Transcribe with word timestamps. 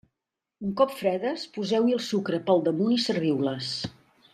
Un 0.67 0.71
cop 0.79 0.95
fredes, 1.01 1.45
poseu-hi 1.59 1.95
el 1.99 2.03
sucre 2.09 2.43
pel 2.51 2.67
damunt 2.71 2.99
i 2.99 3.01
serviu-les. 3.09 3.73